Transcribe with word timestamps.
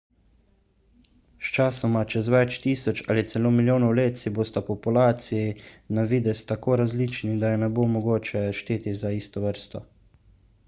sčasoma 1.47 1.99
čez 2.13 2.29
več 2.35 2.55
tisoč 2.63 3.01
ali 3.15 3.23
celo 3.33 3.51
milijonov 3.57 3.91
let 3.99 4.17
si 4.21 4.33
bosta 4.39 4.63
populaciji 4.69 5.53
na 5.99 6.05
videz 6.13 6.41
tako 6.53 6.77
različni 6.83 7.37
da 7.45 7.51
ju 7.53 7.59
ne 7.65 7.69
bo 7.77 7.85
mogoče 7.97 8.41
šteti 8.63 8.95
za 9.03 9.13
isto 9.19 9.45
vrsto 9.45 9.83